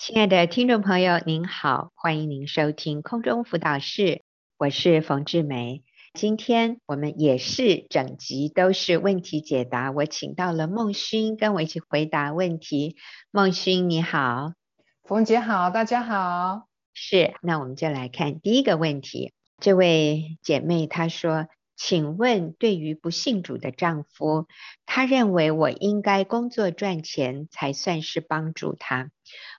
[0.00, 4.22] 亲爱的听众朋友，您好，欢迎您收听空中辅导室，
[4.56, 5.82] 我是冯志梅。
[6.14, 12.96] 今天我们也是整集都是问题解答，我请到了孟勋跟我一起回答问题。
[13.30, 14.54] 孟勋你好，
[15.02, 16.62] 冯姐好，大家好。
[16.94, 19.34] 是，那我们就来看第一个问题。
[19.58, 21.46] 这位姐妹她说。
[21.82, 24.46] 请问，对于不信主的丈夫，
[24.84, 29.08] 他认为我应该工作赚钱才算是帮助他。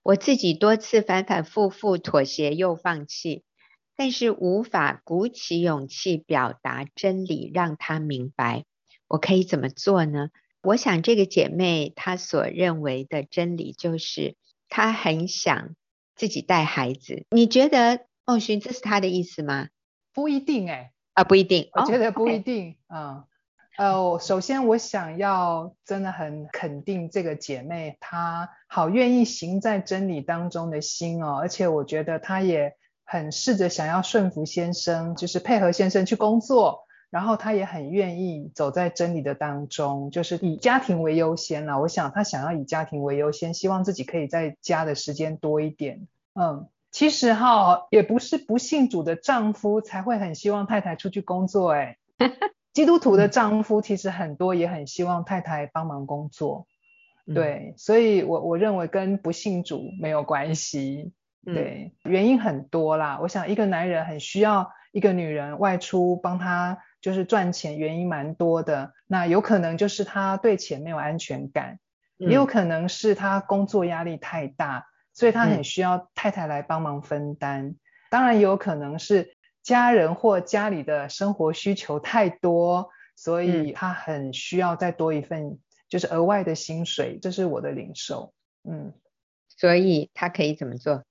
[0.03, 3.43] 我自己多次反反复复妥协又放弃，
[3.95, 8.65] 但是无法鼓起勇气表达真理，让他明白。
[9.07, 10.29] 我可以怎么做呢？
[10.63, 14.35] 我想这个姐妹她所认为的真理就是，
[14.69, 15.75] 她很想
[16.15, 17.25] 自己带孩子。
[17.31, 19.69] 你觉得孟勋这是她的意思吗？
[20.13, 20.93] 不一定哎。
[21.13, 22.77] 啊，不一定，我觉得不一定。
[22.87, 23.25] 嗯，
[23.77, 41.79] 呃，首先我想要真的很肯定这个姐妹，她好愿意行在真理当中的心哦，而且我觉得她也很试着想要顺服先生，就是配合先生去工作，然后她也很愿意走在真理的当中，就是以家庭为优先了。
[41.79, 46.07] 我想她想要以家庭为优先，希望自己可以在家的时间多一点。
[46.33, 46.67] 嗯。
[46.93, 51.95] 其实哈，也不是不信主的丈夫才会很希望太太出去工作，哎，
[52.73, 56.67] 基督徒的丈夫其实很多也很希望太太帮忙工作，
[57.33, 61.11] 对，所以我我认为跟不信主没有关系，
[61.45, 63.19] 对，原因很多啦。
[63.21, 68.93] 我想一个男人很需要一个女人外出帮他就是赚钱，原因蛮多的。
[69.07, 71.79] 那有可能就是他对钱没有安全感，
[72.17, 74.87] 也有可能是他工作压力太大。
[75.13, 77.75] 所以他很需要太太来帮忙分担，嗯、
[78.09, 85.59] 当然也有可能是家人或家里的生活需求太多，所以他很需要再多一份
[85.89, 88.33] 就是额外的薪水，这是我的领受。
[88.63, 88.93] 嗯，
[89.49, 91.03] 所以他可以怎么做？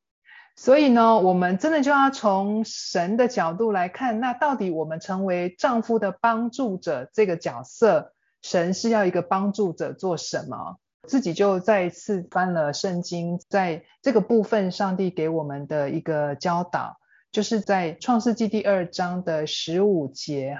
[0.56, 8.12] 所以呢，我们真的就要从神的角度来看，那到底我们成为丈夫的帮助者这个角色，
[8.42, 10.76] 神是要一个帮助者做什么？
[11.08, 16.99] 自己就再一次翻了圣经，在这个部分，上帝给我们的一个教导，
[17.32, 20.58] 就是在创世纪第二章的十五节，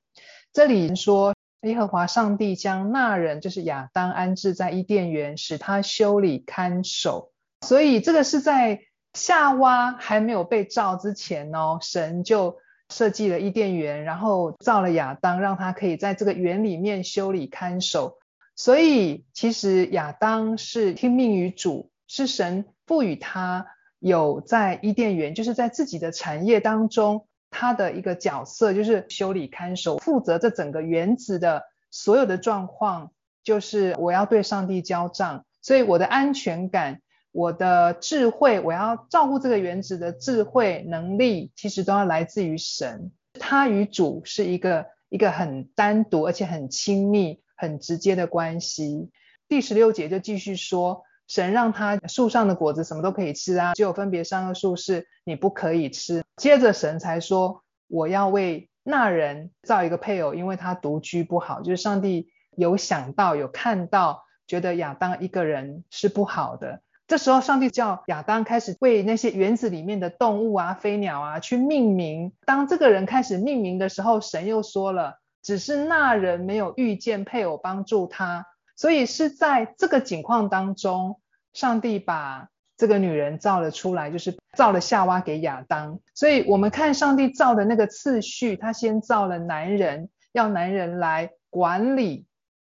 [0.53, 7.32] 这里说，耶和华上帝将那人，就是亚当安置在伊甸园，使他修理看守。
[7.66, 8.82] 所以这个是在
[9.14, 12.56] 夏娃还没有被造之前哦，神就
[12.88, 18.19] 设计了伊甸园，然后造了亚当，让他可以在这个园里面修理看守。
[18.54, 23.66] 所以，其实亚当是听命于主，是神赋予他
[24.00, 33.12] 有在伊甸园，就是在自己的产业当中，他的一个角色就是修理看守，负责这整个园子的所有的状况，
[33.44, 35.44] 就是我要对上帝交账。
[35.62, 37.00] 所以我的安全感、
[37.31, 43.12] 我的智慧，我要照顾这个园子的智慧能力，其实都要来自于神。
[43.34, 47.41] 他与主是一个一个很单独而且很亲密。
[47.61, 49.11] 很直接的关系。
[49.47, 56.25] 第十六节就继续说，神让他树上的果子什么都可以吃啊，只有分别善恶树是你不可以吃。
[56.37, 61.61] 接着神才说，我要为那人造一个配偶，因为他独居不好。
[61.61, 66.81] 就是上帝有想到，有看到，觉得亚当一个人是不好的。
[67.07, 72.33] 这时候上帝叫亚当开始为那些园子里面的动物啊、飞鸟啊去命名。
[72.45, 75.21] 当这个人开始命名的时候，神又说了。
[75.43, 78.45] 只是那人没有遇见配偶帮助他，
[78.81, 81.21] 所以是在这个景况当中，
[81.53, 82.49] 上帝把
[82.79, 86.01] 这个女人造了出来，就是造了夏娃给亚当。
[86.15, 92.25] 所以我们看上帝造的那个次序，他先造了男人，要男人来管理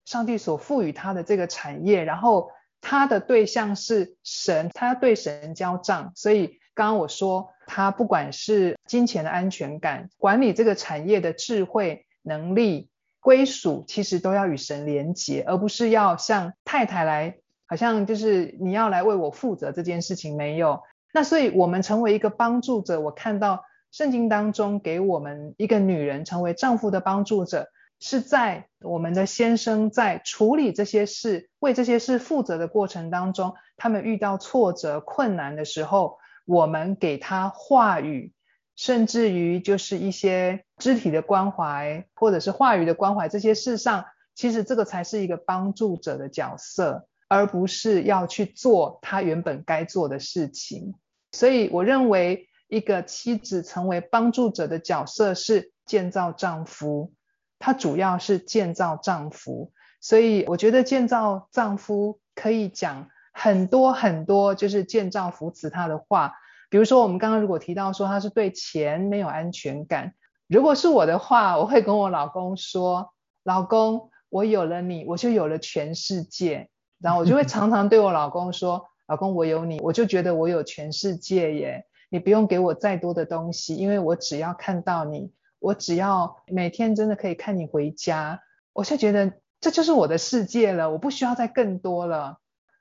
[0.04, 2.50] 上帝所赋予他的这个产业，然后
[2.80, 6.10] 他的对象是神，他要对神交账。
[6.16, 12.04] 所以刚刚我说，他不管是金钱的安全感，管理这个产业的智慧。
[12.22, 12.89] 能力
[13.20, 17.36] 归属其实都要与神连结，而不是要向太太来，
[17.66, 20.82] 好像就是你要来为我负责这件事情没有。
[21.12, 27.68] 那所以我们成为一个帮助者，我看到圣经当中给我们一个女人成为丈夫的帮助者，
[27.98, 38.32] 是在我们的先生在处理这些事、为这些事负责的过程当中，他们遇到挫折困难的时候，我们给他话语。
[38.80, 50.94] 甚至于就是一些肢体的关怀，或者是话语的关怀，这些事上，其实这个才是一个帮助者的角色，而不是要去做他原本该做的事情。
[51.32, 57.12] 所以我认为，一个妻子成为帮助者的角色是建造丈夫，
[57.58, 59.72] 她主要是建造丈夫。
[60.00, 66.32] 所以我觉得建造丈夫可以讲很多很多就是建造扶持他的话，
[66.70, 70.14] 比如说我们刚刚如果提到说他是对钱没有安全感，
[70.46, 73.12] 如果是我的话，我会跟我老公说，
[73.42, 76.70] 老公，我有了你，我就有了全世界，
[77.00, 88.40] 然后我就会常常对我老公说，老公，我有你，我就觉得我有全世界耶，你不用给我再多的东西，因为我只要看到你，我只要每天真的可以看你回家，
[88.72, 92.38] 我就觉得这就是我的世界了，我不需要再更多了。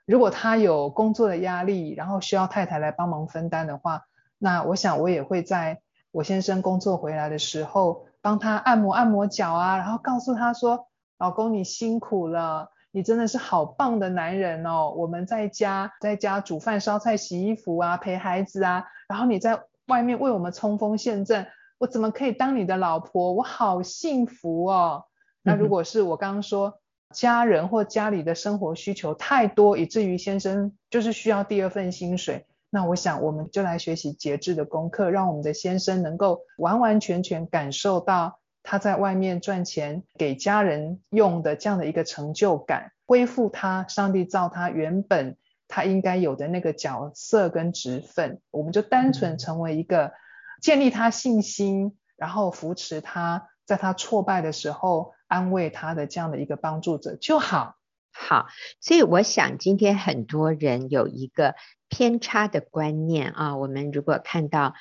[0.09, 4.05] 如果他有工作的压力，然后需要太太来帮忙分担的话，
[4.39, 10.87] 那我想我也会在我先生工作回来的时候，帮他按摩按摩脚啊，然后告诉他说
[11.19, 14.91] ：“老公，你辛苦了，你真的是好棒的男人哦。
[14.97, 21.45] 我们在家在家煮饭、烧菜、洗衣服啊，陪孩子啊，然后你在外面为我们冲锋陷阵，
[21.77, 23.31] 我怎么可以当你的老婆？
[23.33, 25.05] 我好幸福哦。”
[25.45, 26.79] 那如果是我刚刚说。
[27.09, 32.45] 嗯家人或家里的生活需求太多，以至于先生就是需要第二份薪水。
[32.69, 45.35] 那我想，我们就来学习节制的功课，让我们的先生能够完完全全感受到他在外面赚钱给家人用的这样的一个成就感，恢复他上帝造他原本
[45.67, 48.39] 他应该有的那个角色跟职分。
[48.51, 50.13] 我们就单纯成为一个
[50.61, 55.13] 建立他信心，然后扶持他，在他挫败的时候。
[55.29, 57.75] 安慰他的这样的一个帮助者就好。
[58.11, 58.47] 好，
[58.81, 61.53] 所以我想今天很多人有一个
[61.87, 63.55] 偏差的观念啊。
[63.55, 64.73] 我们如果看到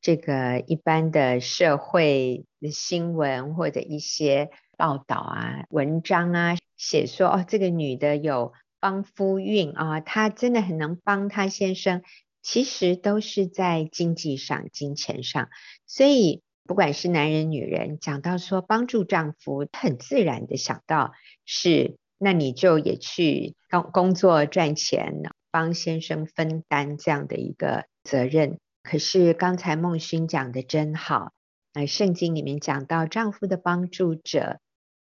[0.00, 12.04] 这个一般的社会的新闻或者一些报道啊、文章啊，写说哦，这个女的有帮夫运啊，她真的很能帮她先生，
[12.42, 15.48] 其实都是在经济上、金钱上，
[15.84, 16.44] 所以。
[16.66, 21.12] 不管是男人女人，讲到说帮助丈夫，很自然的想到
[21.44, 28.58] 是，那你就也去工工作赚钱，帮先生分担这样的一个责任。
[28.82, 31.32] 可是刚才孟勋讲的真好，
[31.72, 34.60] 呃，圣经里面讲到丈夫的帮助者，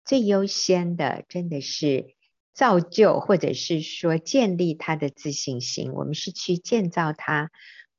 [0.04, 2.16] 最优先的真的是
[2.54, 5.92] 造就或者是说建立他的自信心。
[5.94, 7.50] 我们是去建造他，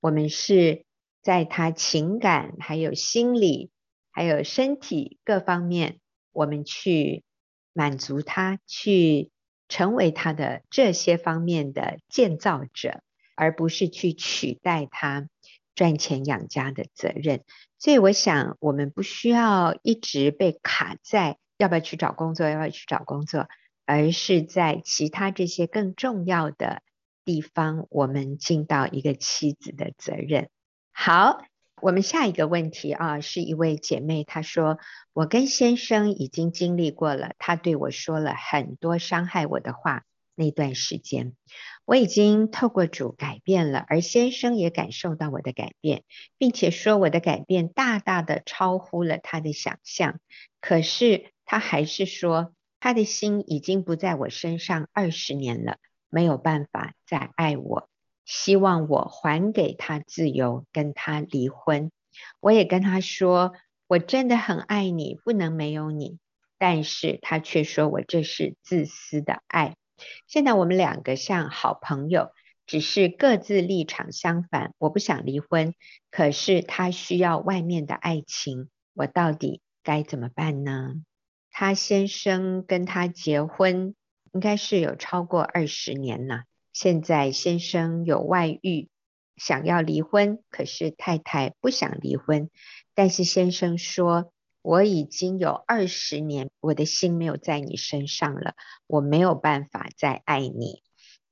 [0.01, 0.86] 我们是。
[1.27, 3.73] 在他情感、还有心理、
[4.13, 5.99] 还有身体各方面，
[6.31, 7.25] 我们去
[7.73, 9.33] 满足他，去
[9.67, 13.03] 成为他的这些方面的建造者，
[13.35, 15.29] 而不是去取代他
[15.75, 17.43] 赚钱养家的责任。
[17.77, 23.49] 所以，我想我们不需要一直被卡在要不要去找工作，要不要去找工作，
[23.85, 26.83] 而是在其他这些更重要的
[27.25, 30.51] 地方，我们尽到一个妻子的责任。
[30.99, 31.45] 好，
[31.83, 34.79] 我们下一个问题啊，是一位姐妹，她说
[35.13, 40.05] ：“我跟先生已经经历过了，他对我说了很多伤害我的话。
[40.35, 41.35] 那段时间，
[41.85, 46.03] 我已经透过主改变了，而先生也感受到我的改变，
[46.39, 50.19] 并且说我的改变大大的超乎了他的想象。
[50.63, 55.77] 可是他还是说，他的心已经不在我身上二十年了，
[56.09, 57.91] 没有办法再爱我。”
[58.27, 61.91] 希望我还给他自由，跟他离婚。
[62.41, 63.53] 我也跟他说，
[63.87, 66.19] 我真的很爱你，不能没有你。
[66.59, 69.77] 但是他却说我这是自私的爱。
[70.27, 72.31] 现在我们两个像好朋友，
[72.67, 74.73] 只是各自立场相反。
[74.79, 75.75] 我不想离婚，
[76.11, 80.95] 可是他需要外面的爱情，我到底该怎么办呢？
[81.51, 83.95] 他先生跟他结婚，
[84.33, 86.43] 应该是有超过二十年了。
[86.77, 88.91] 现在先生有外遇，
[89.39, 92.51] 想要离婚，可是太太不想离婚。
[92.95, 94.31] 但是先生说
[94.61, 98.57] ：“我已经有二十年，我的心没有在你身上了，
[98.87, 100.83] 我没有办法再爱你。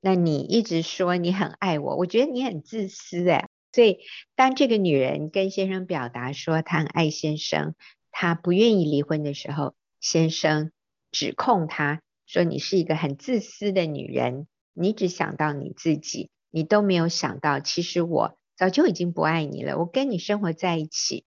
[0.01, 3.47] 那你一直说你很爱我，我觉得你很自私哎。
[3.71, 3.99] 所以
[4.35, 7.75] 当这个女人跟先生表达说她很爱先生，
[8.09, 10.71] 她不愿意离婚的时候，先生
[11.11, 19.77] 指控她说：你是一个很自私的女人。”你只想到你自己，你都没有想到，其实我早就已经不爱你了。
[19.77, 21.23] 我跟你生活在一起，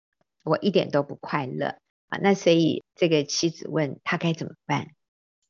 [0.44, 1.78] 我一点都不快乐
[2.10, 2.18] 啊。
[2.22, 4.88] 那所以这个妻子问他该怎么办？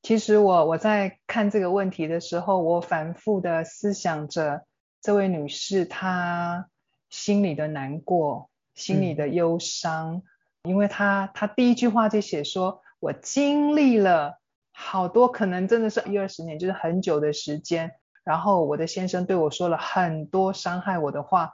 [0.01, 4.65] 其实我我在看这个问题的时候，我反复的思想着
[5.01, 6.67] 这位女士她
[7.09, 14.39] 心里的难过，心里的忧伤，嗯、因为她她第一句话就写说：“我经历了。”
[14.77, 17.93] 好多可能真的是一二十年，就是很久的时间。
[18.25, 21.53] 然后我的先生对我说了很多伤害我的话，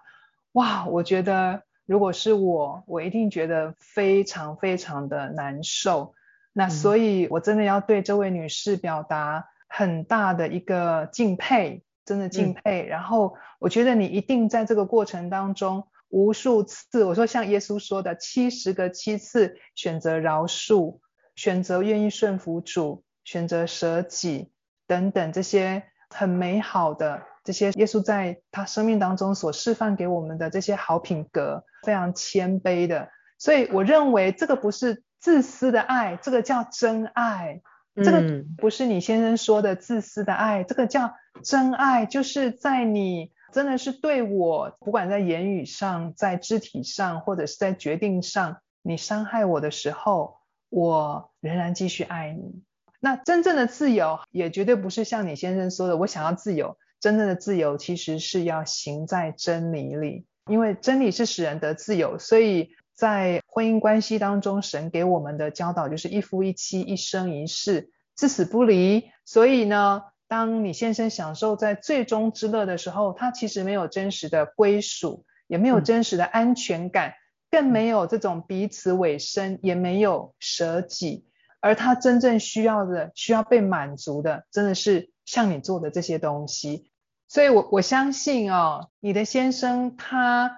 [0.54, 6.16] 哇，我觉得如果是我，我一定觉得非常非常的难受。
[6.54, 12.84] 那所以，我真的要对这位女士表达很大的一个敬佩，真的敬佩。
[12.84, 21.00] 嗯、然后我觉得你一定在这个过程当中无数次，我说像耶稣说的七十个七次选择饶恕，
[21.36, 24.52] 选择愿意顺服主，选择舍己
[24.88, 33.10] 等等这些很美好的这些耶稣在他生命当中所示范给我们的这些好品格，非常谦卑的。
[33.38, 37.62] 所以我认为这个不是自私的爱，这个叫真爱。
[37.94, 41.14] 这个不是你先生说的自私的爱，这个叫
[41.44, 50.38] 真爱，就是在你真的是对我，不管在言语上、在肢体上，或者是在决定上，你伤害我的时候，
[50.70, 52.64] 我仍然继续爱你。
[53.02, 56.78] 那真正的自由，也绝对不是像你先生说的，我想要自由。
[57.02, 62.70] 真正的自由其实是要行在真理里，因为真理是使人得自由，所以。
[62.94, 69.06] 在婚姻关系当中，神给我们的教导就是一夫一妻，一生一世，至死不离。
[69.26, 77.14] 所以呢，当你先生享受在最终之乐的时候，他其实没有真实的归属，也没有真实的安全感，嗯、
[77.50, 81.26] 更没有这种彼此委身，也没有舍己。
[81.62, 86.92] 而他真正需要的、需要被满足的，真的是像你做的这些东西。
[87.30, 90.58] 所以我我相信哦，你的先生他。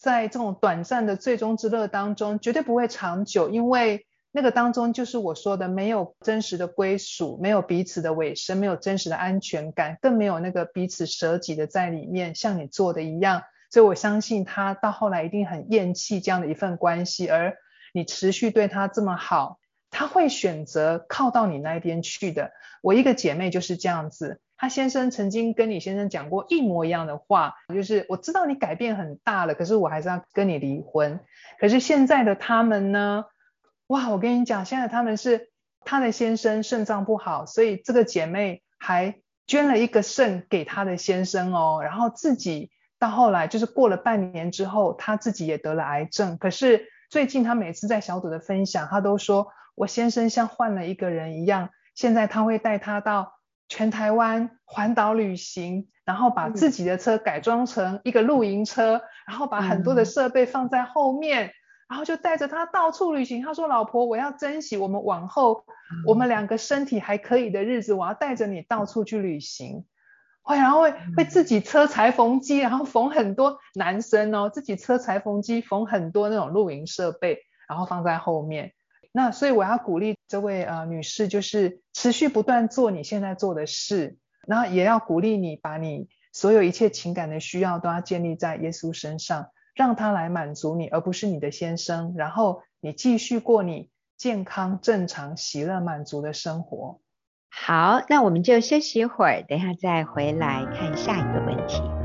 [0.00, 13.42] 在这种短暂的最终之乐当中，绝对不会长久，因为那个当中就是我说的，没有真实的归属，没有彼此的尾声，没有真实的安全感，更没有那个彼此舍己的在里面，像你做的一样。
[13.70, 17.58] 所以我相信他到后来一定很厌弃这样的一份关系，而
[17.92, 19.59] 你持续对他这么好，
[19.90, 22.52] 他会选择靠到你那边去的。
[22.82, 24.40] 我一个姐妹就是这样子。
[24.56, 31.20] 她先生曾经跟你先生讲过一模一样的话，就是我知道你改变很大了，可是我还是要跟你离婚。
[31.58, 33.24] 可是现在的他们呢？
[33.86, 39.16] 哇，我跟你讲，现在他们是他的先生肾脏不好，所以这个姐妹还
[39.46, 46.36] 捐了一个肾给他的先生哦，然后自己到后来就是过了半年之后，她自己也得了癌症。
[46.36, 49.48] 可是最近她每次在小组的分享，她都说
[49.80, 53.32] 我先生像换了一个人一样，现在他会带他到。
[53.72, 61.52] 全台湾环岛旅行，然后把自己的车改装成一个露营车，嗯、然后把很多的设备放在后面，嗯、
[61.90, 63.44] 然后就带着他到处旅行。
[63.44, 69.86] 他说：“老婆，我要珍惜我们往后、嗯、我们两个身体还可以的日子，我要带着你到处去旅行。
[70.42, 78.72] 会、嗯，然后会会自己车裁缝机，然后缝很多男生哦，自己车裁缝机缝很多那种露营设备，然后放在后面。”
[79.12, 92.14] 那所以我要鼓励这位呃女士，就是持续不断做你现在做的事，然后也要鼓励你把你所有一切情感的需要都要建立在耶稣身上，让他来满足你，而不是你的先生。
[92.16, 97.00] 然后你继续过你健康、正常、喜乐、满足的生活。
[97.48, 101.99] 好，那我们就休息一会儿，等一下再回来看下一个问题。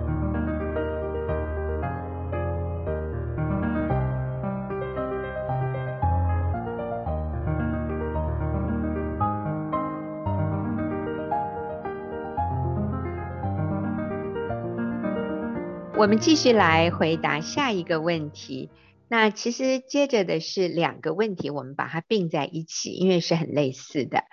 [16.05, 18.69] 我们继续来回答下一个问题。
[19.07, 24.23] 那其实接着的是两个问题，我们把它并在一起，因为是很类似的。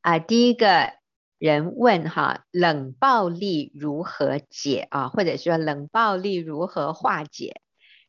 [0.00, 0.92] 啊、第一个
[1.38, 5.08] 人问哈，冷暴力如何解啊？
[5.08, 7.60] 或者说冷暴力如何化解？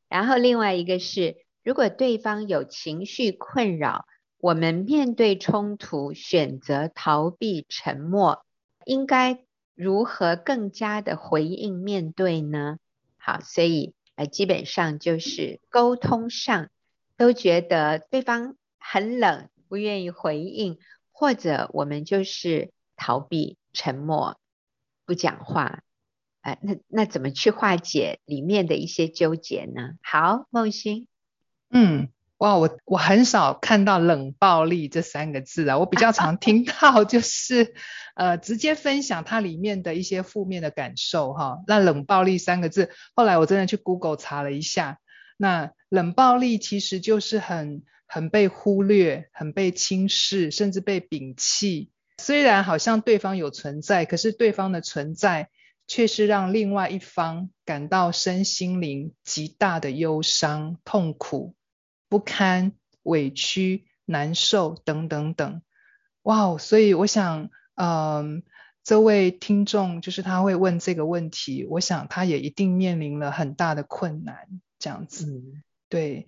[0.10, 4.06] 然后另外一个是，如果对方有情绪困扰，
[4.40, 8.44] 我们面对冲突选择逃避沉默，
[8.84, 9.44] 应该
[9.76, 12.78] 如何更加的回应面对呢？
[13.24, 16.70] 好，所以呃，基本上就是沟通上
[17.18, 20.80] 都觉得对方很冷，不愿意回应，
[21.12, 24.40] 或者我们就是逃避、沉默、
[25.06, 25.84] 不讲话，
[26.42, 29.94] 呃，那那怎么去化解里面的一些纠结呢？
[30.02, 31.08] 好，梦欣，
[31.70, 32.10] 嗯。
[32.42, 37.76] 哇，我我很少看到冷暴力这三个字啊，我比较常听到就是
[38.16, 41.60] 呃直接分享它里面的一些负面的感受哈。
[41.68, 44.98] 那冷暴力三个字，后来我真的去 Google 查了一下，
[45.38, 51.92] 那冷暴力其实就是很很被忽略、很被轻视，甚至被摒弃。
[52.18, 55.50] 虽然好像对方有存在，可是对方的存在
[55.86, 61.54] 却是让另外一方感到身心灵极大的忧伤、痛苦。
[62.12, 65.62] 不堪、委屈、难受等等等，
[66.24, 66.58] 哇哦！
[66.58, 68.44] 所以我想，嗯，
[68.84, 74.36] 这位听众就是他会问这个问题，我想他也一定面临了很大的困难，
[74.78, 75.26] 这样子。
[75.26, 76.28] 嗯、对，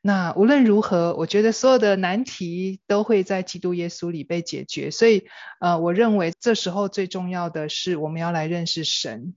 [0.00, 4.92] 那无论如何，我觉得所有的难题都会在基督耶稣里被解决。
[4.92, 5.26] 所以，
[5.58, 9.34] 呃，我认为这时候最重要的是我们要来认识神。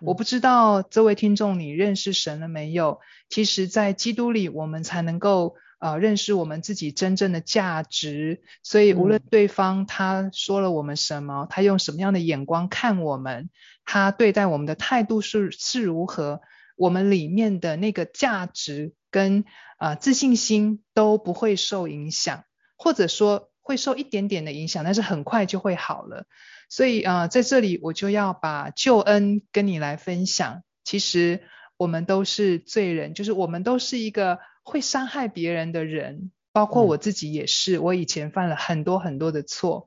[0.00, 3.00] 我不知道这位听众你认识神了没有？
[3.28, 8.42] 其实，在基督里，我们才能够呃认识我们自己真正的价值。
[8.62, 13.50] 所以，无论对方他说了我们什么，他用什么样的眼光看我们，
[13.84, 16.40] 他对待我们的态度是是如何，
[16.76, 18.94] 我们里面的那个价值。
[19.10, 19.46] 跟
[19.78, 22.44] 啊、呃、自信心都不会受影响，
[22.76, 26.26] 或者说会受一点点的影响，但是很快就会好了。
[26.68, 30.62] 所以啊、呃，在这里我就要把救恩跟你来分享。
[30.84, 31.42] 其实
[31.76, 37.78] 我们都是罪人，就是我们都是一个会伤害别人的人，包括我自己也是。
[37.78, 39.86] 我以前犯了很多很多的错，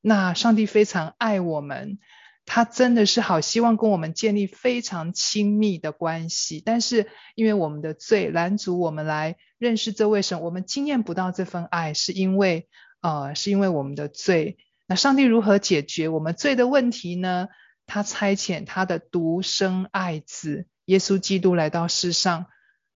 [0.00, 1.98] 那上帝非常爱我们。
[2.50, 12.66] 他真的是好希望跟我们建立非常亲密的关系，但是因为我们的罪拦阻我们来认识这位神，我们经验不到这份爱，是因为
[13.02, 14.56] 呃，是因为我们的罪。
[14.88, 17.46] 那上帝如何解决我们罪的问题呢？
[17.86, 22.46] 他差遣他的独生爱子耶稣基督来到世上，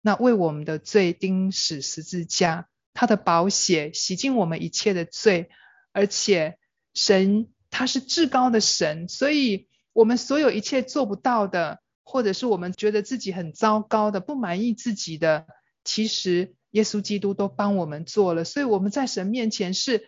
[0.01, 5.51] 那为我们的罪钉死十字架，他的宝血洗净我们一切的罪，
[5.91, 6.57] 而且
[6.95, 7.49] 神。
[7.73, 15.45] 他是至高的神，所以我们所有一切做不到的，或者是我们觉得自己很糟糕的、不满意自己的，
[15.85, 18.43] 其实耶稣基督都帮我们做了。
[18.43, 20.03] 所以我们在神面前是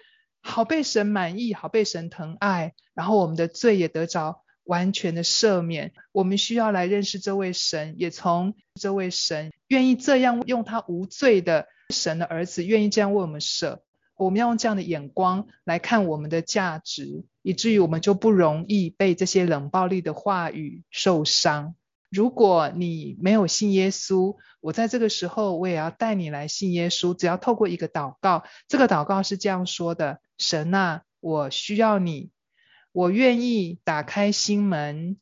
[0.45, 5.93] 好被神满意、好被神疼爱，然后我们的罪也得着完全的赦免。
[6.11, 13.81] 我们需要来认识这位神，也从这位神愿意这样用他无罪的神的儿子，愿意这样为我们舍。
[14.15, 21.73] 我们要用这样的眼光来看我们的价值，以至于我们就不容易被这些冷暴力的话语受伤。
[22.13, 27.15] 如果你没有信耶稣，我在这个时候我也要带你来信耶稣。
[27.15, 32.29] 只要透过一个祷告，这个祷告是这样说的：神啊，我需要你，
[32.91, 35.17] 我愿意打开心门，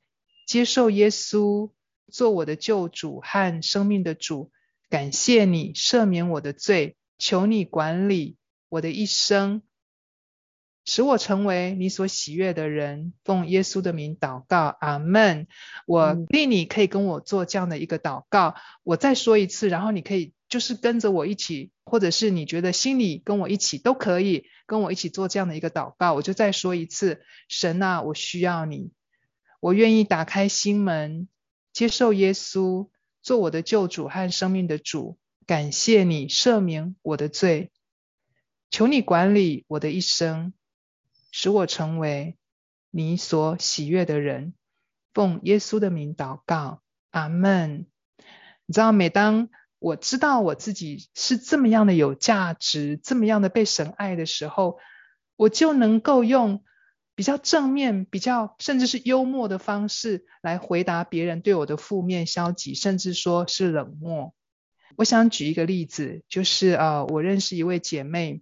[0.45, 1.71] 接受耶稣
[2.11, 4.51] 做我的救主和生命的主。
[4.89, 8.35] 感谢你赦免我的罪，求你管理。
[8.67, 9.61] 我的一生，
[10.83, 13.13] 使我成为你所喜悦的人。
[13.23, 15.47] 奉耶稣的名祷告，阿门。
[15.85, 18.55] 我令你可以跟我做这样的一个祷告。
[18.83, 26.13] 我再说一次，然后你可以就是跟着我一起，或者是你觉得心里跟我一起都可以跟我一起做这样的一个祷告。
[26.13, 28.91] 我就再说一次，神啊，我需要你，
[29.59, 31.27] 我愿意打开心门，
[31.71, 32.89] 接受耶稣
[33.21, 35.17] 做我的救主和生命的主。
[35.45, 37.71] 感谢你赦免我的罪。
[38.69, 40.53] 求你管理我的一生，
[41.31, 42.37] 使我成为
[42.89, 44.53] 你所喜悦的人。
[45.13, 47.87] 奉耶稣的名祷告，阿门。
[48.65, 54.77] 你知道，每当我知道我自己是这么样的有价值，这么样的被神爱的时候，
[55.35, 56.63] 我就能够用
[57.15, 64.33] 比较正面、比较甚至是幽默的方式来回答别人对我的负面、消极，甚至说是冷漠。
[64.95, 68.41] 我想举一个例子，就是呃，我认识一位姐妹。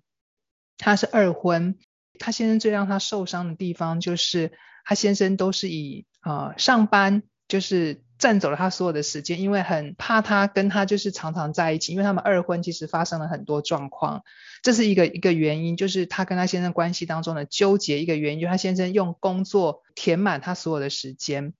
[0.77, 1.77] 她是二婚，
[2.19, 4.51] 他先生最让他受伤的地方就是
[4.85, 14.23] 他先生都是以呃上班就是占走了他所有的时间，因为很怕他跟他就是常常在一起，因为他们二婚其实发生了很多状况，
[14.61, 21.53] 这是一个一个原因，就是他跟他先生关系当中的纠结一个原因，就是他先生用工作填满他所有的时间。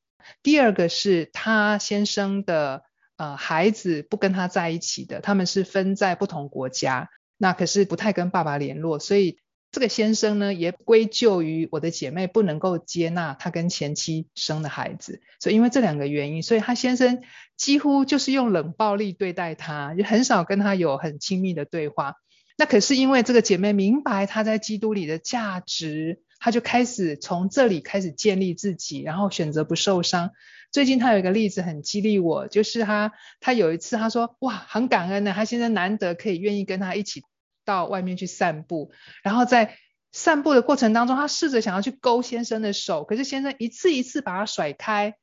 [0.44, 2.84] 第二个是他先生的
[3.16, 7.10] 呃孩子不跟他在一起的，他们是分在不同国家。
[7.38, 9.40] 那可是不太跟爸爸联络，所以
[9.72, 17.22] 这个先生呢，也归咎于我的姐妹不能够接纳他跟前妻生的孩子，所以因为这两个原因，所以他先生
[17.56, 22.16] 几乎就是用冷暴力对待他，就很少跟他有很亲密的对话。
[22.58, 30.32] 那可是因为这个姐妹明白她在基督里的价值，她就开始从这里开始建立自己，然后选择不受伤。
[30.70, 37.24] 最近她有一个例子很激励我，就是她她有一次她说哇，很感恩呢，她现在难得可以愿意跟他一起
[37.70, 39.78] 到外面去散步，然后在
[40.12, 45.14] 散步的过程当中，他试着想要去勾先生的手，可是先生一次一次把他甩开，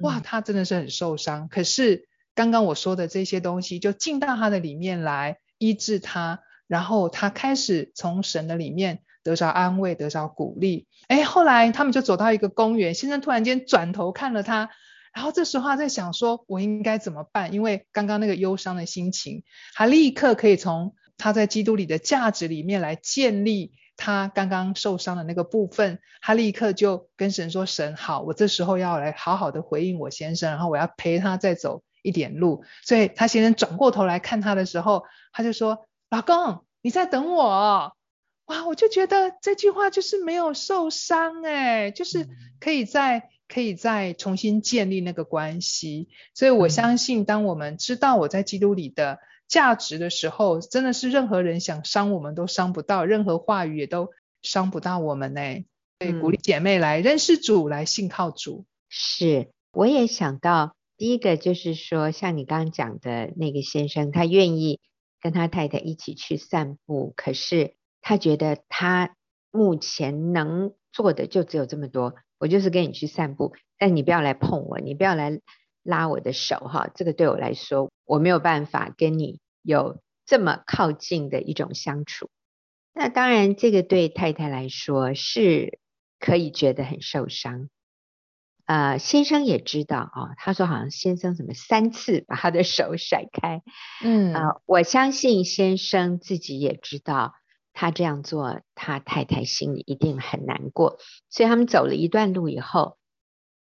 [0.00, 1.48] 哇，他真的是很受伤。
[1.48, 6.40] 可是刚刚我说的这些东西就进到他的里面来医治他。
[6.68, 10.86] 然后他开始从神的里面得着安慰，得着鼓励。
[11.06, 14.70] 哎，后来他们就走到一个公园，先生突然间转头看了他，
[15.12, 17.52] 然后这时候他在想说，我应该怎么办？
[17.52, 19.42] 因为刚刚那个忧伤的心情，
[19.74, 26.00] 他立刻可以从他在基督里的价值里面来建立他刚刚受伤的那个部分。
[26.20, 32.64] 他立刻就跟神说：“神好，我这时候要来好好的回应我先生，然后我要陪他再走一点路。
[32.82, 37.92] 所以他先生转过头来看他的时候，他就说：“老公，你在等我。”
[38.46, 46.08] 哇，我就觉得这句话就是没有受伤哎，就是可以再可以再重新建立那个关系。
[46.34, 54.10] 所以我相信，当我们知道我在基督里的价值的时候，真的是任何人想伤我们都伤不到，任何话语也都
[54.42, 55.40] 伤不到我们呢。
[56.00, 58.64] 所以鼓励姐妹来认识主，来信靠主。
[58.88, 64.80] 是，我也想到第一个就是说，像你刚刚讲的那个先生，他愿意
[65.20, 67.74] 跟他太太一起去散步，可是。
[68.04, 69.14] 他觉得他
[69.52, 75.38] 目前能做的就只有这么多，我就是跟你去散步，但你不要来碰我，你不要来
[75.84, 82.28] 拉我的手哈，这个对我来说我没有办法跟你有这么靠近的一种相处。
[82.92, 85.78] 那当然，这个对太太来说是
[86.18, 87.70] 可以觉得很受伤。
[88.66, 93.62] 呃，先生也知道啊、哦，他说好像先生什么三次把他的手甩开，
[94.04, 97.32] 嗯，呃，我相信先生自己也知道。
[97.72, 100.98] 他这样做，他太太心里一定很难过。
[101.30, 102.98] 所以他们走了一段路以后，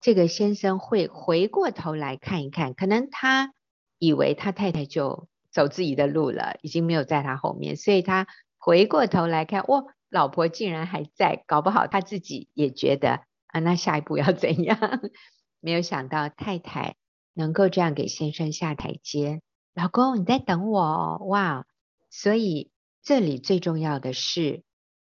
[0.02, 3.54] 这个先生会回过头来看一看，可能他
[4.02, 8.26] 以为他太太就走自己的路了，已经没有在他后面，所以他
[8.58, 14.78] 回过头来看，哇，老婆竟然还在，搞不好他自己也觉得啊，那下一步要怎样？
[15.62, 16.96] 没有想到太太
[17.36, 19.42] 能够这样给先生下台阶，
[19.76, 21.66] 老公你在等我哦，哇，
[22.10, 22.72] 所以。
[23.04, 24.62] 这里最重要的是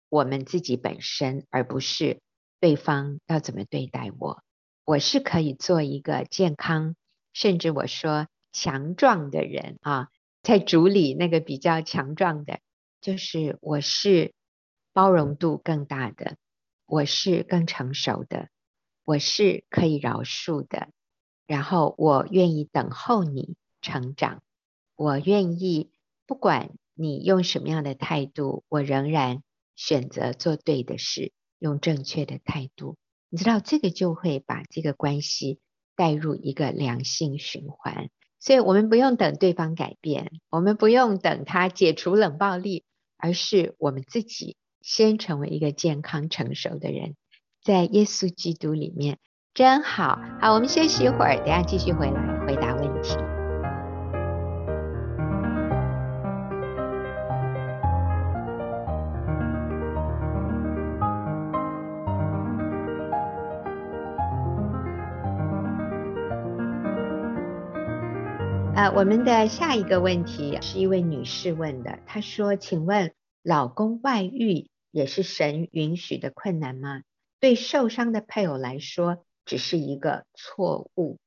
[0.09, 2.21] 我们自己本身，而不是
[2.61, 4.41] 对方要怎么对待我。
[4.85, 6.95] 我是可以做一个健康，
[7.33, 10.09] 甚至我说强壮的人啊，
[10.43, 12.59] 在主里那个比较强壮的，
[13.01, 14.35] 就是我是
[14.93, 16.37] 包容度更大的，
[16.87, 18.49] 我是更成熟的，
[19.05, 20.89] 我是可以饶恕的，
[21.47, 24.43] 然后我愿意等候你成长，
[24.97, 25.93] 我愿意
[26.27, 26.71] 不管。
[27.01, 29.45] 你用什么样的态度，我仍然
[29.77, 32.97] 选择做对的事，用正确的态度。
[33.29, 35.61] 你知道，这个就会把这个关系
[35.95, 38.11] 带入一个良性循环。
[38.49, 42.83] 所以，我们不用等对方改变，我们不用等他解除冷暴力，
[43.19, 47.15] 而是我们自己先成为一个健康成熟的人，
[47.63, 49.19] 在耶稣基督里面
[49.53, 50.19] 真好。
[50.41, 52.68] 好，我们休息一会儿，等下继续回来回答
[68.95, 77.03] 我们的下一个问题是一位女士问的，她说：“请问，老公外遇也是神允许的困难吗？
[77.41, 81.19] 对受伤的配偶来说，只是一个错误。”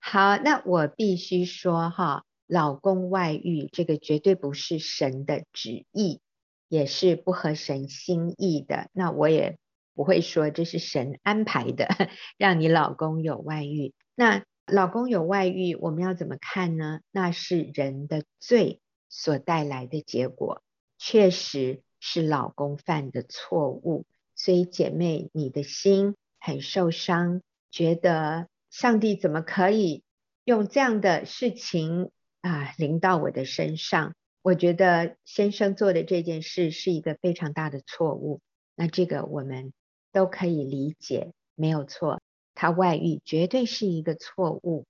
[0.00, 6.20] 好，那我必须说哈，老公外遇这个绝对不是神的旨意，
[6.68, 8.88] 也是不合神心意的。
[8.92, 9.58] 那我也
[9.94, 11.86] 不会说这是神安排的，
[12.38, 13.92] 让你老公有外遇。
[14.14, 17.00] 那老公有外遇，我们要怎么看呢？
[17.10, 20.62] 那是人的罪所带来的结果，
[20.98, 24.06] 确实是老公犯的错误。
[24.34, 30.02] 所以姐妹，你的心很受伤，觉得上帝怎么可以
[30.44, 34.14] 用这样的事情啊临到我的身上？
[34.42, 38.40] 我觉得先生做的这件事是一个非常大的错误。
[38.74, 39.74] 那这个我们
[40.12, 42.20] 都可以理解，没有错。
[42.60, 44.84] 他外遇绝对是一个错误，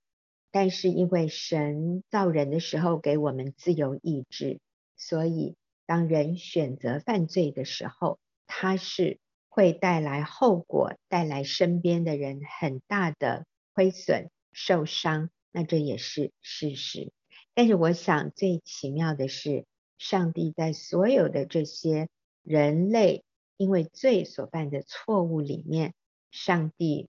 [0.51, 4.59] 但是因为神造人的时候给我们自由意志，
[4.97, 5.55] 所以
[5.85, 17.13] 当人选择犯罪的时候，他是会带来后果，带来身边的人很大的亏损、受伤，那这也是事实。
[17.53, 19.63] 但是我想最奇妙的是，
[19.97, 22.09] 上帝在所有的这些
[22.43, 23.23] 人类
[23.55, 25.93] 因为罪所犯的错误里面，
[26.31, 27.07] 上帝。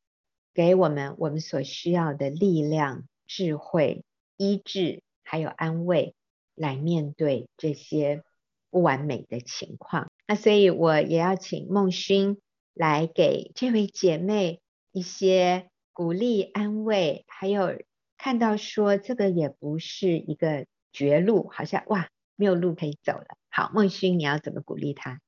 [0.55, 4.05] 给我们我们所需要的力量、智慧、
[4.37, 6.15] 医治，还有安慰，
[6.55, 8.23] 来面对这些
[8.71, 10.11] 不完美的情况。
[10.27, 12.39] 那所以我也要请孟勋
[12.75, 14.61] 来给这位姐妹
[14.93, 17.79] 一些鼓励、安慰，还有
[18.17, 23.27] 看到说这个也不是一个绝路，好像哇没有路可以走了。
[23.51, 25.21] 好，孟勋，你要怎么鼓励她？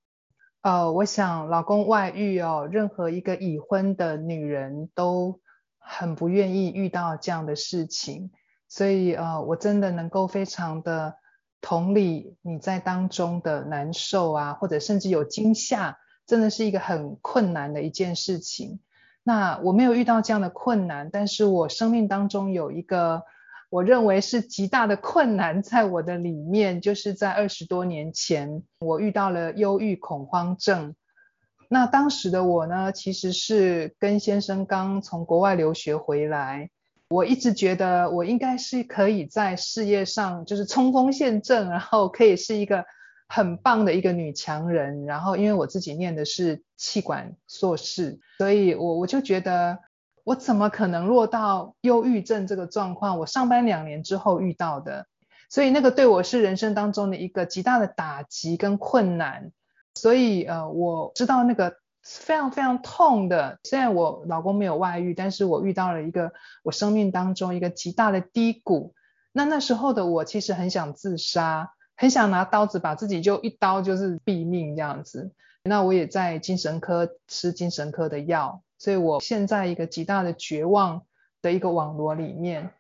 [0.65, 5.39] 呃，我想老公外遇哦，任何一个已婚的女人都
[5.79, 8.31] 很不愿意遇到这样的事情，
[8.67, 11.17] 所以呃，我真的能够非常的
[11.61, 18.81] 同理你在当中的难受啊，或者甚至有惊吓，真的是一个很困难的一件事情。
[19.23, 23.23] 那我没有遇到这样的困难，但是我生命当中有一个
[23.75, 30.95] 我认为是极大的困难在我的里面，就是在二十多年前，我遇到了忧郁恐慌症。
[31.69, 36.71] 那当时的我呢，其实是跟先生刚从国外留学回来，
[37.09, 42.85] 我一直觉得我应该是可以在事业上就是冲锋陷阵，然后可以是一个
[43.27, 45.05] 很棒的一个女强人。
[45.05, 49.81] 然后因为我自己念的是气管硕士，所以我我就觉得
[50.25, 53.19] 我怎么可能落到忧郁症这个状况？
[53.19, 55.07] 我上班两年之后遇到的，
[55.49, 59.53] 所以那个对我是人生当中的一个极大的打击跟困难。
[59.95, 63.61] 所以，呃，我知道那个非常非常痛的。
[63.63, 66.33] 虽然我老公没有外遇，但是我遇到了一个
[66.65, 68.93] 我生命当中一个极大的低谷。
[69.31, 75.31] 那那时候的我其实很想自杀，很想拿刀子把自己就一刀就是毙命这样子。
[75.63, 81.03] 那我也在精神科吃精神科的药，所以我现在一个极大的绝望
[81.43, 82.71] 的一个网罗里面。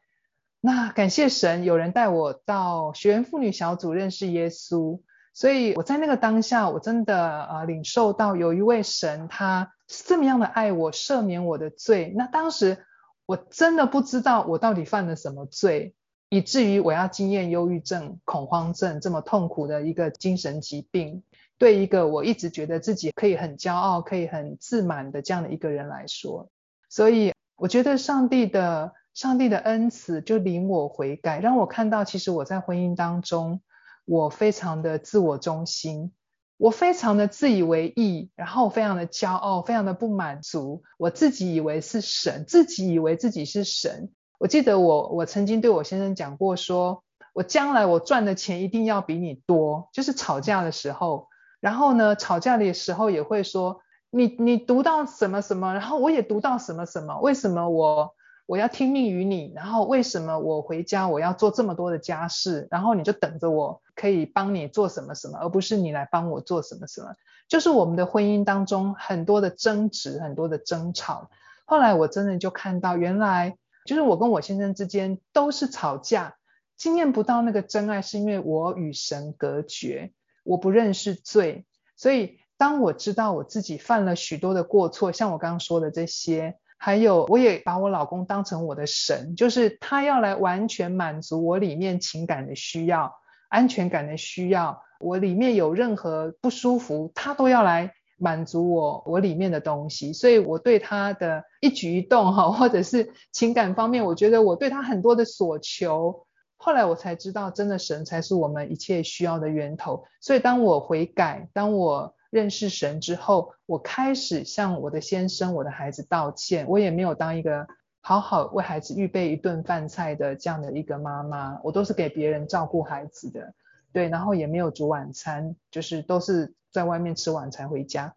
[0.60, 5.00] 那感谢神，有人带我到学员妇女小组认识耶稣。
[5.34, 12.14] 所以我在那个当下，我真的呃领受到有一位神，他是这么样的爱我，赦免我的罪。
[12.16, 12.86] 那当时
[13.26, 15.96] 我真的不知道我到底犯了什么罪，
[16.28, 21.24] 以至于我要经验忧郁症、恐慌症这么痛苦的一个精神疾病。
[21.58, 26.48] 对一个我一直觉得自己可以很骄傲、可以很自满的这样的一个人来说，
[26.88, 33.60] 所以我觉得上帝的上帝的恩慈就领我悔改，让我看到其实我在婚姻当中。
[34.06, 36.12] 我非常的自我中心，
[36.58, 40.82] 我非常的自以为意，然后非常的骄傲，非常的不满足。
[40.98, 44.10] 我自己以为是神，自己以为自己是神。
[44.38, 51.28] 我记得我我曾经对我先生讲过说，说我将来我赚的钱一定要比你多，就是吵架的时候，
[51.64, 58.14] 然后呢，吵架的时候也会说你你读到什么什么，然后我也读到什么什么，为什么我？
[58.46, 67.14] 我要听命于你，然后为什么我回家我要做这么多的家事，然后你就等着我可以帮你做什么什么，而不是你来帮我做什么什么。
[67.48, 71.30] 就是我们的婚姻当中很多的争执，很多的争吵。
[71.64, 76.34] 后来我真的就看到，原来就是我跟我先生之间都是吵架，
[76.76, 80.12] 经验不到那个真爱，是因为我与神隔绝，
[80.44, 81.66] 我不认识罪。
[81.96, 86.58] 所以当我知道我自己犯了许多的过错，像我刚刚说的这些。
[86.76, 93.14] 还有，我也把我老公当成我的神，就是他要来完全满足我里面情感的需要、
[93.48, 94.82] 安全感的需要。
[95.00, 100.12] 我里面有任何不舒服，他都要来满足我我里面的东西。
[100.12, 106.23] 所以我对他的一举一动哈，或者是情感方面，我觉得我对他很多的所求，
[106.64, 110.02] 后来我才知道，真的神才是我们一切需要的源头。
[110.18, 116.66] 所以当我悔改，当我认识神之后，我开始向我的先生、我的孩子道歉。
[116.66, 117.66] 我也没有当一个
[118.00, 123.52] 好好为孩子预备一顿饭菜的这样的一个妈妈，我都是给别人照顾孩子的，
[123.92, 128.14] 对，然后也没有煮晚餐，就是都是在外面吃晚餐回家。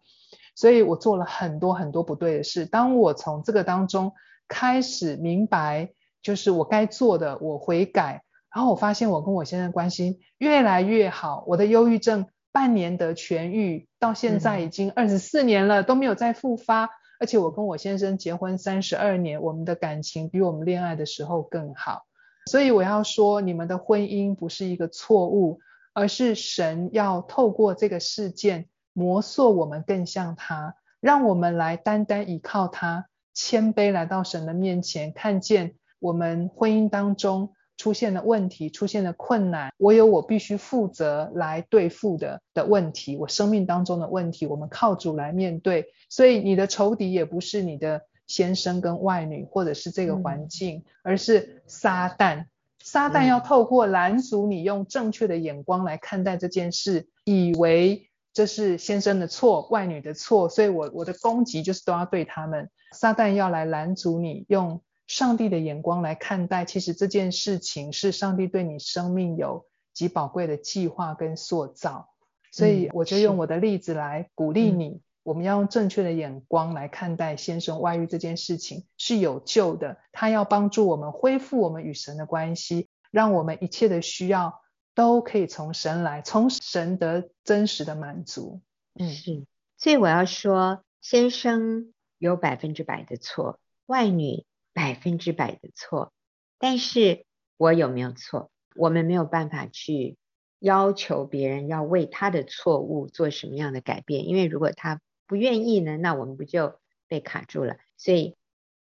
[0.54, 2.64] 所以我做了很多很多不对的事。
[2.64, 4.14] 当我从这个当中
[4.48, 5.90] 开始明白，
[6.22, 8.22] 就是我该做的，我悔改，
[8.58, 12.26] 然后我发现我跟我先生关系越来越好，我的忧郁症。
[12.50, 16.90] 半年得痊愈，到现在已经二十四年了，嗯，都没有再复发。
[17.20, 22.06] 而且我跟我先生结婚三十二年，我们的感情比我们恋爱的时候更好。
[22.46, 25.60] 所以我要说，你们的婚姻不是一个错误，
[25.92, 37.52] 而是神要透过这个事件磨塑我们更像他，让我们来单单依靠他，谦卑来到神的面前，看见我们婚姻当中。
[37.78, 45.86] 出现了问题，出现了困难，我有我必须负责来对付的的问题，我生命当中的问题，我们靠主来面对。
[46.10, 52.46] 所以你的仇敌也不是你的先生跟外女，或者是这个环境，嗯、而是撒旦。
[52.80, 62.70] 撒旦要透过拦阻你，用正确的眼光来看待这件事，以为这是先生的错，外女的错，所以我我的攻击就是都要对他们。
[62.92, 64.80] 撒旦要来拦阻你，用。
[65.08, 72.10] 上帝的眼光来看待，其实这件事情是上帝对你生命有极宝贵的计划跟塑造，
[72.52, 84.60] 所以我就用我的例子来鼓励你，嗯、我们要用正确的眼光来看待先生外遇这件事情是有救的，他要帮助我们恢复我们与神的关系，让我们一切的需要
[84.94, 88.60] 都可以从神来，从神得真实的满足。
[88.94, 89.46] 嗯，是，
[89.78, 94.44] 所以我要说，先生有百分之百的错，外女。
[94.78, 96.12] 百分之百的错，
[96.56, 98.52] 但是我有没有错？
[98.76, 100.16] 我们没有办法去
[100.60, 107.78] 要求别人要为他的错误做什么样的改变，因为如果他不愿意呢，那我们不就被卡住了？
[107.96, 108.36] 所以，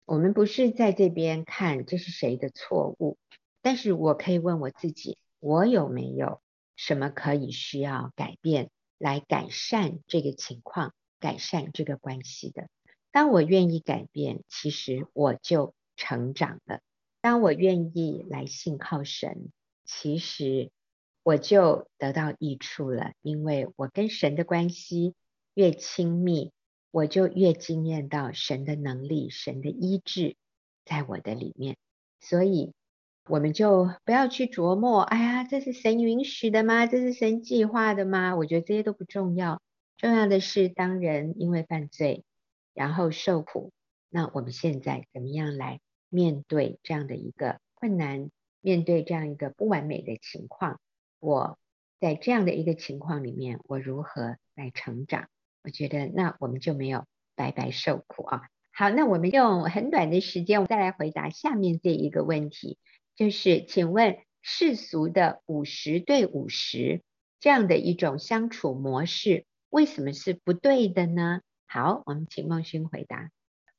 [0.05, 3.17] 我们不是在这边看这是谁的错误，
[3.63, 6.41] 但是我可以问我自己，我有没有
[6.75, 12.67] 什么可以需要改变来改善这个情况，改善这个关系的？
[13.11, 16.79] 当我愿意改变，其实我就成长了。
[17.19, 19.51] 当我愿意来信靠神，
[19.83, 20.71] 其实
[21.23, 25.13] 我就得到益处了，因为我跟神的关系
[25.53, 26.53] 越亲密，
[26.91, 30.37] 我就越经验到神的能力、神的医治
[30.85, 31.75] 在我的里面。
[32.21, 32.73] 所以，
[33.27, 36.85] 我们就不要去琢磨，哎呀，这是神允许的吗？
[36.87, 38.35] 这是神计划的吗？
[38.35, 39.61] 我觉得这些都不重要，
[39.97, 42.23] 重要的是当人因为犯罪，
[42.73, 43.71] 然后受苦，
[44.09, 45.81] 那我们现在怎么样来？
[46.09, 48.29] 面对这样的一个困难，
[48.61, 50.79] 面对这样一个不完美的情况，
[51.19, 51.57] 我
[51.99, 55.29] 在这样的一个情况里面，我如何来成长？
[55.63, 58.43] 我觉得那我们就没有白白受苦啊。
[58.71, 62.77] 好，那我们用很短的时间，我们再来回答下面这一个问题，
[63.15, 67.01] 就是请问世俗的五十对五十
[67.39, 71.41] 这样的一种相处模式，为什么是不对的呢？
[71.65, 73.29] 好，我们请孟勋回答。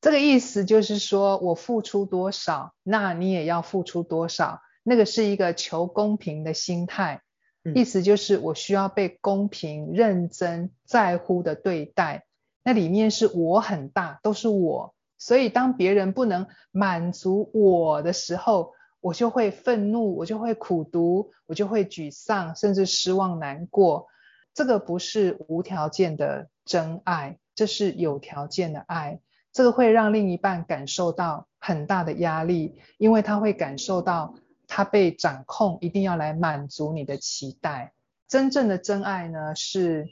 [0.01, 4.61] 这个意思就是说，我付出多少，那你也要付出多少。
[4.85, 7.21] 那个是一个求公平的心态，
[7.65, 12.25] 嗯、意思就是我需要被公平、认真、在乎的对待。
[12.63, 24.07] 那里面是我很大，都是我，所以当别人不能满足我的时候，我就会愤怒，我就会苦读，我就会沮丧，甚至失望、难过。
[24.55, 29.21] 这个不是无条件的真爱，这是有条件的爱。
[29.59, 34.37] 这个会让另一半感受到很大的压力，因为他会感受到
[34.69, 37.93] 他被掌控，一定要来满足你的期待。
[38.29, 40.07] 真正的真爱呢，是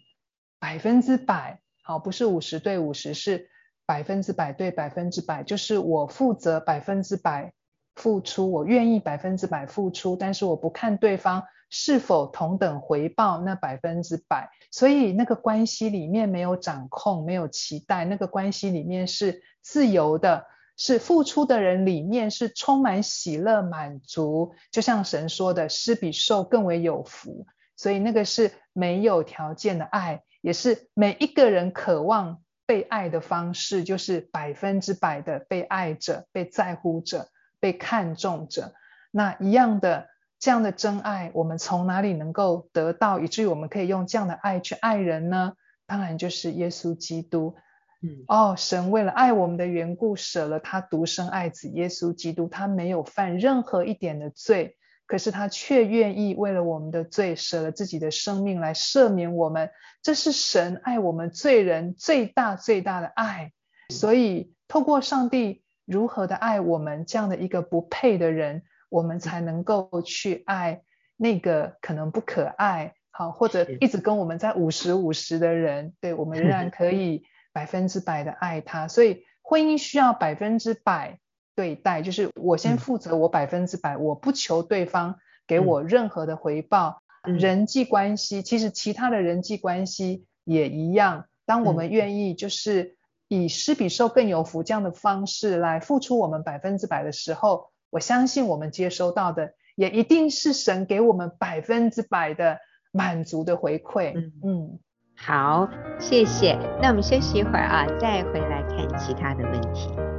[0.59, 3.49] 百分之百，好，不是五十对五十，是
[3.87, 7.53] 百分之百对百分之百，就是我负责百分之百
[7.95, 11.45] 付出，我愿意百分之百付出，但是我不看对方。
[11.69, 14.49] 是否同等回报那百分之百？
[14.71, 24.55] 所以那个关系里面没有掌控，没有期待，那个关系里面是自由的，是付出的人里面是充满喜乐满足。
[24.71, 27.47] 就像神说的，施比受更为有福。
[27.77, 38.73] 所以那个是没有条件的爱，也是每一个人渴望被爱的方式，就是百分之百的被爱着、被在乎着、被看重着。
[39.11, 40.09] 那一样的。
[40.39, 45.55] 这样的真爱，我们从哪里能够得到，以至于我们可以用这样的爱去爱人呢？
[45.87, 47.55] 当然就是耶稣基督。
[48.03, 52.49] 嗯，哦，神为了爱我们的缘故，舍了他独生爱子耶稣基督。
[52.49, 59.71] 他没有犯任何一点的罪，可是他却愿意为了我们的罪，舍了自己的生命来赦免我们。
[60.03, 63.53] 这是神爱我们罪人最大最大的爱。
[63.89, 68.65] 所以，透过上帝如何的爱我们这样的一个不配的人。
[68.97, 70.81] 我们才能够去爱
[71.19, 78.89] 那个可能不可爱，好，或者一直跟我们在五十五十的人，对，我们仍然 可以百分之百的爱他。
[78.89, 81.19] 所以婚姻需要百分之百
[81.55, 87.03] 对待，就是我先负责我百分之百，我不求对方给我任何的回报。
[87.23, 91.27] 人际关系，其实其他的人际关系也一样。
[91.45, 92.97] 当我们愿意就是
[93.29, 97.69] 以施比受更有福这样的方式来付出我们百分之百的时候。
[97.91, 102.59] 我相信我们接收到的也一定是神给我们百分之百的
[102.93, 104.13] 满足的回馈。
[104.15, 104.79] 嗯嗯，
[105.17, 105.69] 好，
[105.99, 106.59] 谢谢。
[106.81, 110.16] 那我们休息一会儿啊，再回来看其他的问题。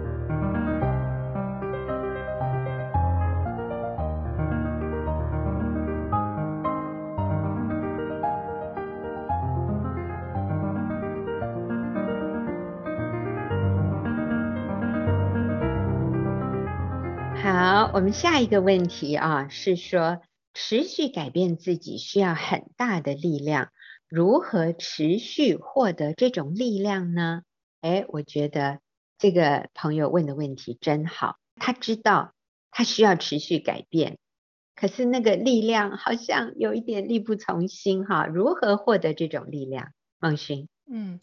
[17.98, 20.22] 我们下一个问题啊，是说
[20.54, 23.72] 持续改变自己需要很大的力量，
[24.08, 27.42] 如何持续获得这种力量呢？
[27.82, 28.82] 诶，我觉得
[29.18, 32.34] 这个朋友问的问题真好，他知道
[32.70, 34.20] 他需要持续改变，
[34.76, 39.92] 可是那个力量好像有一点力不从心哈，如何获得这种力量？
[40.20, 41.20] 孟勋，嗯，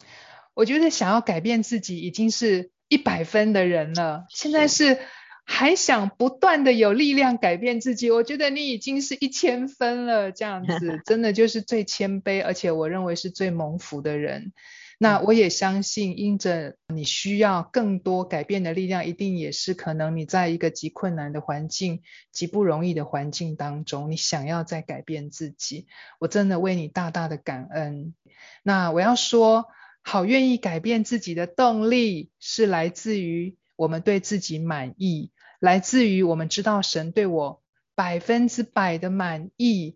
[0.53, 4.99] 我觉得想要改变自己已经是一百分的人了，现在是。
[5.45, 14.51] 还想不断的有力量改变自己，我觉得你已经是一千分了，这样子 真的就是最谦卑，而且我认为是最蒙福的人。
[14.97, 25.87] 那我也相信，因着你需要更多改变的力量，一定也是可能你在一个极困难的环境、极不容易的环境当中，你想要再改变自己，
[26.19, 28.15] 我真的为你大大的感恩。
[28.63, 29.65] 那我要说，
[30.01, 35.31] 好愿意改变自己的动力是来自于我们对自己满意。
[35.65, 37.63] 来自于我们知道神对我
[37.95, 39.95] 百分之百的满意。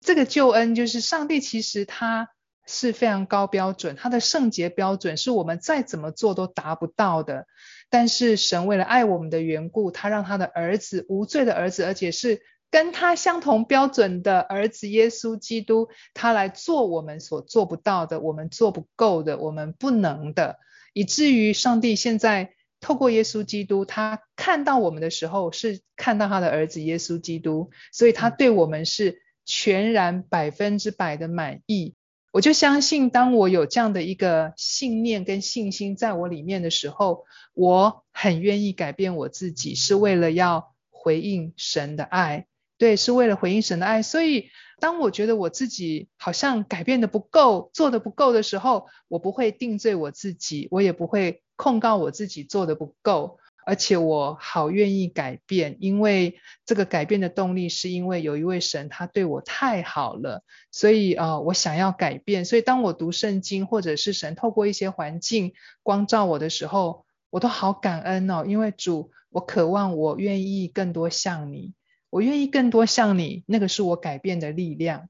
[0.00, 2.30] 这个救恩就是上帝其实他
[2.66, 7.46] 是非常高标准，他的圣洁标准是我们再怎么做都达不到的。
[7.88, 20.58] 但是神为了爱我们的缘故，他让他的儿子无罪的儿子，而且是跟他相同标准的儿子耶稣基督，他来做我们所做不到的，我们做不够的，我们不能的，
[20.92, 31.94] 以至于上帝现在透过耶稣基督，他看到我们的时候是看到他的儿子耶稣基督，所以他对我们是全然百分之百的满意。
[32.30, 37.24] 我就相信，当我有这样的一个信念跟信心在我里面的时候，
[37.54, 42.47] 我很愿意改变我自己，是为了要回应神的爱。
[42.78, 44.02] 对，是为了回应神的爱。
[44.02, 44.50] 所以，
[44.80, 53.38] 当我觉得我自己好像改变的不够，做的不够的时候，我不会定罪我自己，我也不会控告我自己做的不够。
[53.66, 62.46] 而且我好愿意改变，因为这个改变的动力是因为有一位神，他对我太好了，所以呃，我想要改变。
[62.46, 65.52] 所以当我读圣经，或者是神透过一些环境
[65.82, 71.74] 光照我的时候，我都好感恩哦，因为主，我渴望，我愿意更多像你，
[72.10, 75.08] 我愿意更多像你，那个是我改变的力量。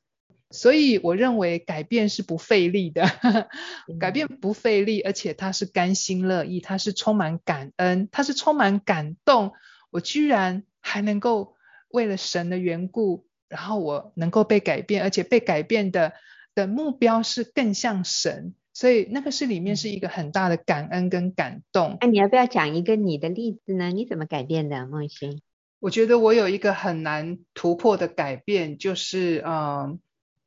[0.51, 3.05] 所以我认为改变是不费力的，
[4.01, 9.53] 改变不费力，而且他是甘心乐意，他是充满感恩，他是充满感动。
[9.90, 11.55] 我居然还能够
[11.90, 16.14] 为了神的缘故，然后我能够被改变，而且被改变的
[16.55, 21.99] 的目标是更像神，所以那个是里面是一个很大的感恩跟感动。
[22.01, 23.90] 那、啊、你要不要讲一个你的例子呢？
[23.90, 25.42] 你怎么改变的，梦欣？
[25.81, 30.01] 我觉得我有一个很难突破的改变，就是嗯。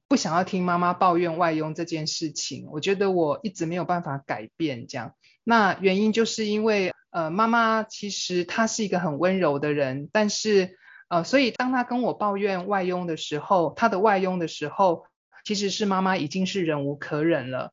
[0.08, 5.16] 不想要听妈妈抱怨外佣这件事情，我觉得我一直没有办法改变这样。
[5.46, 10.78] 那原因就是因为，呃，妈妈其实她是一个很温柔的人，但是，
[11.08, 15.06] 呃，所以当她跟我抱怨外佣的时候，她的外佣的时候，
[15.46, 17.72] 其实是妈妈已经是忍无可忍了，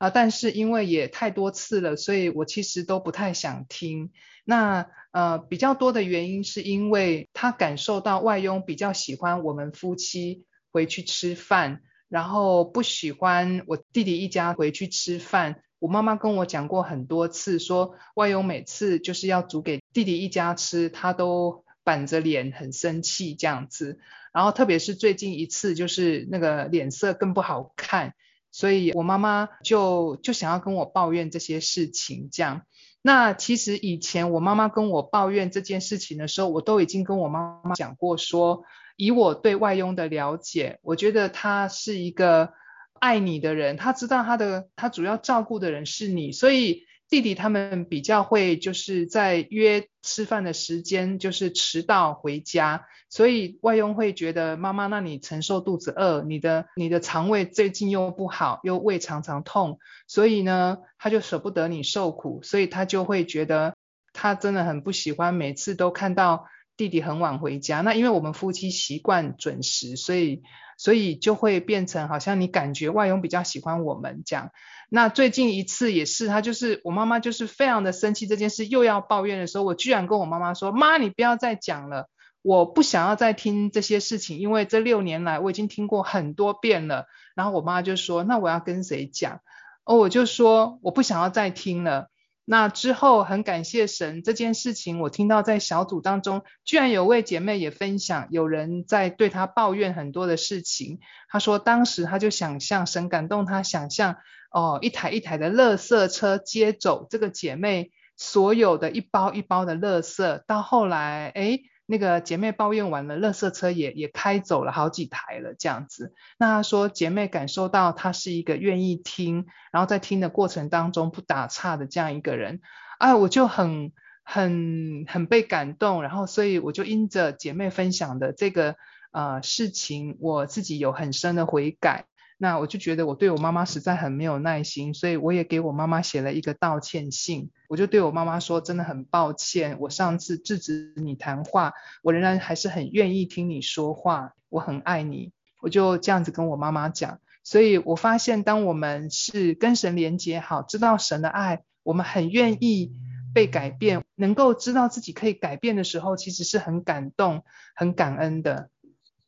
[0.00, 4.10] 啊、但是因为也太多次了，所以我其实都不太想听。
[4.44, 10.44] 那，呃，比较多的原因是因为他感受到外佣比较喜欢我们夫妻。
[10.72, 15.64] 回去吃饭，然后不喜欢我弟弟一家回去吃饭。
[15.80, 23.98] 我妈妈跟我讲过很多次，说外佣每次就是要煮给弟弟一家吃，他都板着脸很生气这样子。
[24.32, 28.14] 然后特别是最近一次，就是那个脸色更不好看，
[28.50, 32.62] 所以我妈妈就就想要跟我抱怨这些事情这样。
[33.02, 38.64] 那其实以前我妈妈跟我抱怨这件事情的时候，我都已经跟我妈妈讲过说。
[38.96, 42.52] 以我对外佣的了解，我觉得他是一个
[42.98, 63.74] 爱你的人，他知道他的他主要照顾的人是你，所以弟弟他们比较会就是在约吃饭的时间就是迟到回家，所以外佣会觉得妈妈，那你承受肚子饿，你的你的肠胃最近又不好，又胃常常痛，所以呢他就舍不得你受苦，所以他就会觉得
[64.12, 66.46] 他真的很不喜欢每次都看到。
[66.80, 70.42] 弟弟很晚回家，那因为我们夫妻习惯准时，所以
[70.78, 74.50] 所以就会变成好像你感觉外佣比较喜欢我们这样。
[74.88, 82.08] 那最近一次也是，他就是我妈妈就是非常的生气这件事，又要抱怨的时候，我居然跟我妈妈说：“妈，你不要再讲了，
[82.40, 87.04] 我不想要再听这些事情，因为这六年来我已经听过很多遍了。”
[87.36, 89.42] 然后我妈就说：“那我要跟谁讲？”
[89.84, 92.08] 哦，我就说我不想要再听了。
[92.44, 100.98] 那之后很感谢神这件事情，我听到在小组当中，居然有位姐妹也分享，有人在对她抱怨很多的事情。
[101.28, 104.16] 她说当时她就想象神感动她，想象
[104.50, 116.14] 哦一台一台的垃圾车接走这个姐妹所有的一包一包的垃圾，到后来诶那个姐妹抱怨完了，垃圾车也也开走了好几台了，这样子。
[116.38, 122.60] 那她说姐妹感受到她是一个愿意听，然后在听的过程当中不打岔的这样一个人，
[122.98, 128.76] 哎，我就很很很被感动，然后所以我就因着姐妹分享的这个
[129.10, 132.06] 呃事情，我自己有很深的悔改。
[132.42, 137.50] 那我就觉得我对我妈妈实在很没有耐心，所以我也给我妈妈写了一个道歉信。
[137.68, 145.32] 我就对我妈妈说，真的很抱歉，我上次制止你谈话，我仍然还是很愿意听你说话，我很爱你。
[145.60, 147.20] 我就这样子跟我妈妈讲。
[147.44, 152.90] 所以我发现，当我们是跟神连接好，知道神的爱，我们很愿意
[153.34, 158.70] 被改变，能够知道自己可以改变的时候，其实是很感动、很感恩的。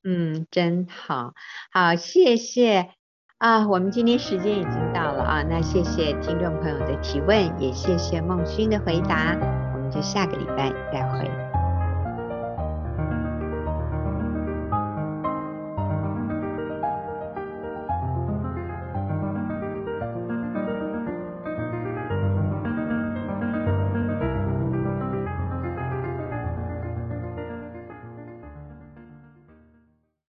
[0.03, 1.35] 嗯，真好，
[1.71, 2.91] 好，谢谢。
[3.43, 9.37] 啊，我们今天时间已经到了啊，那谢谢听众朋友的提问，也谢谢孟勋的回答，
[9.75, 11.42] 我们就下个礼拜再会。